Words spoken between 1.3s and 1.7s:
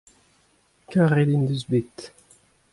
en deus